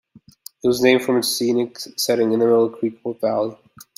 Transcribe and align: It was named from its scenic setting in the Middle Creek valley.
It 0.63 0.67
was 0.67 0.81
named 0.81 1.03
from 1.03 1.17
its 1.17 1.27
scenic 1.27 1.77
setting 1.77 2.33
in 2.33 2.39
the 2.39 2.45
Middle 2.47 2.71
Creek 2.71 2.99
valley. 3.21 3.55